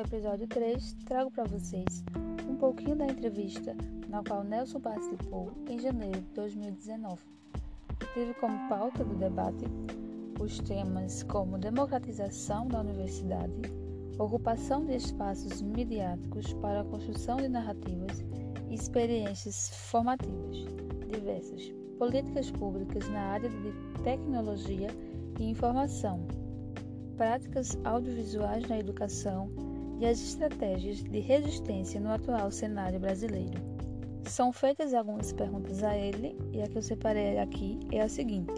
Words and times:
episódio 0.00 0.46
3, 0.46 0.94
trago 1.06 1.30
para 1.30 1.44
vocês 1.44 2.04
um 2.48 2.56
pouquinho 2.56 2.96
da 2.96 3.06
entrevista 3.06 3.74
na 4.08 4.22
qual 4.22 4.44
Nelson 4.44 4.80
participou 4.80 5.50
em 5.68 5.78
janeiro 5.78 6.20
de 6.20 6.30
2019. 6.34 7.22
Teve 8.12 8.34
como 8.34 8.68
pauta 8.68 9.04
do 9.04 9.14
debate 9.14 9.64
os 10.38 10.58
temas 10.60 11.22
como 11.22 11.58
democratização 11.58 12.68
da 12.68 12.80
universidade, 12.80 13.54
ocupação 14.18 14.84
de 14.84 14.96
espaços 14.96 15.62
midiáticos 15.62 16.52
para 16.54 16.80
a 16.80 16.84
construção 16.84 17.38
de 17.38 17.48
narrativas 17.48 18.22
e 18.68 18.74
experiências 18.74 19.70
formativas 19.90 20.56
diversas, 21.10 21.72
políticas 21.98 22.50
públicas 22.50 23.08
na 23.08 23.20
área 23.20 23.48
de 23.48 24.02
tecnologia 24.02 24.88
e 25.38 25.44
informação, 25.44 26.26
práticas 27.16 27.78
audiovisuais 27.84 28.68
na 28.68 28.78
educação 28.78 29.50
e 29.98 30.06
as 30.06 30.20
estratégias 30.20 31.02
de 31.02 31.20
resistência 31.20 32.00
no 32.00 32.10
atual 32.10 32.50
cenário 32.50 33.00
brasileiro. 33.00 33.60
São 34.24 34.52
feitas 34.52 34.92
algumas 34.92 35.32
perguntas 35.32 35.82
a 35.82 35.96
ele 35.96 36.36
e 36.52 36.60
a 36.60 36.66
que 36.66 36.76
eu 36.76 36.82
separei 36.82 37.38
aqui 37.38 37.78
é 37.92 38.00
a 38.00 38.08
seguinte: 38.08 38.52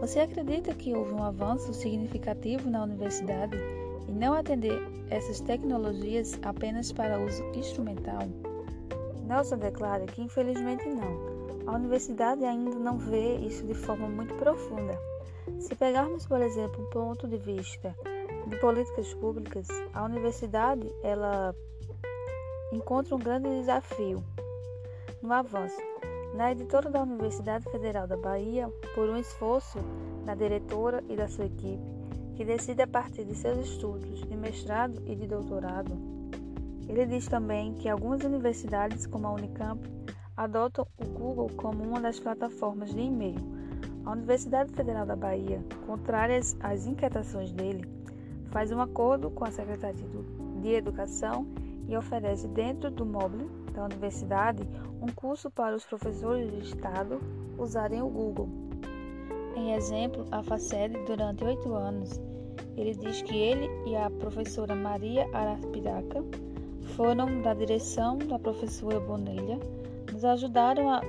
Você 0.00 0.20
acredita 0.20 0.74
que 0.74 0.94
houve 0.94 1.12
um 1.12 1.22
avanço 1.22 1.72
significativo 1.72 2.70
na 2.70 2.82
universidade 2.82 3.56
e 4.06 4.12
não 4.12 4.34
atender 4.34 4.78
essas 5.10 5.40
tecnologias 5.40 6.38
apenas 6.42 6.92
para 6.92 7.18
uso 7.18 7.42
instrumental? 7.54 8.22
Nelson 9.26 9.58
declara 9.58 10.06
que 10.06 10.22
infelizmente 10.22 10.86
não. 10.88 11.38
A 11.66 11.76
universidade 11.76 12.44
ainda 12.44 12.76
não 12.78 12.98
vê 12.98 13.36
isso 13.36 13.66
de 13.66 13.74
forma 13.74 14.08
muito 14.08 14.34
profunda. 14.36 14.98
Se 15.58 15.74
pegarmos, 15.74 16.26
por 16.26 16.40
exemplo, 16.40 16.82
um 16.82 16.90
ponto 16.90 17.28
de 17.28 17.36
vista 17.36 17.94
de 18.48 18.56
políticas 18.56 19.12
públicas, 19.14 19.68
a 19.92 20.04
universidade 20.04 20.90
ela 21.02 21.54
encontra 22.72 23.14
um 23.14 23.18
grande 23.18 23.48
desafio 23.48 24.24
no 25.22 25.32
avanço. 25.32 25.76
Na 26.34 26.52
editora 26.52 26.90
da 26.90 27.02
Universidade 27.02 27.64
Federal 27.70 28.06
da 28.06 28.16
Bahia, 28.16 28.68
por 28.94 29.08
um 29.08 29.16
esforço 29.16 29.78
da 30.24 30.34
diretora 30.34 31.02
e 31.08 31.16
da 31.16 31.26
sua 31.26 31.46
equipe, 31.46 31.82
que 32.36 32.44
decide 32.44 32.82
a 32.82 32.86
partir 32.86 33.24
de 33.24 33.34
seus 33.34 33.58
estudos 33.66 34.20
de 34.20 34.36
mestrado 34.36 35.02
e 35.06 35.14
de 35.14 35.26
doutorado, 35.26 35.92
ele 36.88 37.04
diz 37.06 37.26
também 37.28 37.74
que 37.74 37.88
algumas 37.88 38.22
universidades, 38.24 39.06
como 39.06 39.26
a 39.26 39.32
Unicamp, 39.32 39.80
adotam 40.36 40.86
o 40.96 41.04
Google 41.04 41.50
como 41.56 41.82
uma 41.82 42.00
das 42.00 42.20
plataformas 42.20 42.94
de 42.94 43.00
e-mail. 43.00 43.40
A 44.04 44.12
Universidade 44.12 44.72
Federal 44.72 45.04
da 45.04 45.16
Bahia, 45.16 45.62
contrárias 45.86 46.56
às 46.60 46.86
inquietações 46.86 47.52
dele, 47.52 47.97
faz 48.50 48.72
um 48.72 48.80
acordo 48.80 49.30
com 49.30 49.44
a 49.44 49.50
Secretaria 49.50 50.06
de 50.60 50.68
Educação 50.70 51.46
e 51.86 51.96
oferece 51.96 52.46
dentro 52.48 52.90
do 52.90 53.04
móvel 53.04 53.48
da 53.72 53.84
universidade 53.84 54.62
um 55.00 55.06
curso 55.06 55.50
para 55.50 55.76
os 55.76 55.84
professores 55.84 56.50
de 56.50 56.58
Estado 56.58 57.20
usarem 57.56 58.02
o 58.02 58.08
Google. 58.08 58.48
Em 59.56 59.74
exemplo, 59.74 60.24
a 60.30 60.42
FACED, 60.42 60.96
durante 61.06 61.44
oito 61.44 61.74
anos, 61.74 62.20
ele 62.76 62.94
diz 62.94 63.22
que 63.22 63.36
ele 63.36 63.68
e 63.86 63.96
a 63.96 64.10
professora 64.10 64.74
Maria 64.74 65.28
Arapiraca 65.32 66.22
foram 66.94 67.42
da 67.42 67.54
direção 67.54 68.18
da 68.18 68.38
professora 68.38 69.00
Bonelha 69.00 69.58
nos 70.12 70.24
ajudaram 70.24 70.88
a, 70.88 71.00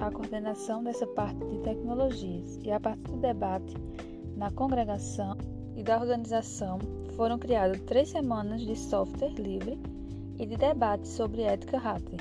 a 0.00 0.10
coordenação 0.10 0.82
dessa 0.82 1.06
parte 1.06 1.44
de 1.46 1.58
tecnologias 1.60 2.58
e 2.62 2.70
a 2.70 2.78
partir 2.78 3.10
do 3.10 3.16
debate 3.16 3.74
na 4.36 4.50
congregação 4.50 5.36
e 5.76 5.82
da 5.82 6.00
organização 6.00 6.78
foram 7.14 7.38
criadas 7.38 7.80
três 7.82 8.08
semanas 8.08 8.62
de 8.62 8.74
software 8.74 9.34
livre 9.34 9.78
e 10.38 10.46
de 10.46 10.56
debate 10.56 11.06
sobre 11.06 11.42
ética 11.42 11.78
hacker. 11.78 12.20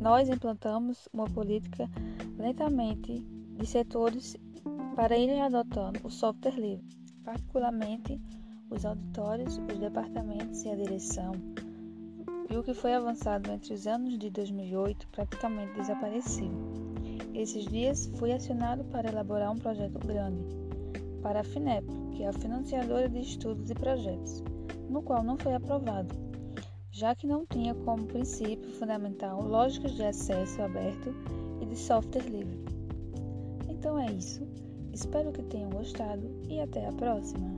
Nós, 0.00 0.28
implantamos 0.28 1.08
uma 1.12 1.26
política 1.26 1.88
lentamente 2.38 3.24
de 3.56 3.66
setores 3.66 4.36
para 4.96 5.16
irem 5.16 5.42
adotando 5.42 6.00
o 6.02 6.10
software 6.10 6.58
livre, 6.58 6.84
particularmente 7.22 8.20
os 8.70 8.84
auditórios, 8.84 9.58
os 9.58 9.78
departamentos 9.78 10.64
e 10.64 10.70
a 10.70 10.74
direção, 10.74 11.32
e 12.50 12.56
o 12.56 12.62
que 12.62 12.74
foi 12.74 12.94
avançado 12.94 13.50
entre 13.50 13.72
os 13.72 13.86
anos 13.86 14.18
de 14.18 14.30
2008 14.30 15.06
praticamente 15.08 15.74
desapareceu. 15.74 16.50
Esses 17.34 17.64
dias 17.66 18.10
fui 18.18 18.32
acionado 18.32 18.84
para 18.84 19.08
elaborar 19.08 19.52
um 19.52 19.58
projeto 19.58 19.98
grande 19.98 20.62
para 21.22 21.40
a 21.40 21.44
FINEP, 21.44 21.86
que 22.12 22.22
é 22.22 22.28
a 22.28 22.32
financiadora 22.32 23.08
de 23.08 23.20
estudos 23.20 23.70
e 23.70 23.74
projetos, 23.74 24.42
no 24.88 25.02
qual 25.02 25.22
não 25.22 25.38
foi 25.38 25.54
aprovado, 25.54 26.14
já 26.90 27.14
que 27.14 27.26
não 27.26 27.46
tinha 27.46 27.74
como 27.74 28.06
princípio 28.06 28.70
fundamental 28.72 29.42
lógicas 29.42 29.92
de 29.92 30.04
acesso 30.04 30.60
aberto 30.60 31.14
e 31.60 31.66
de 31.66 31.76
software 31.76 32.28
livre. 32.28 32.60
Então 33.68 33.98
é 33.98 34.12
isso. 34.12 34.46
Espero 34.92 35.32
que 35.32 35.42
tenham 35.44 35.70
gostado 35.70 36.28
e 36.48 36.60
até 36.60 36.86
a 36.86 36.92
próxima! 36.92 37.50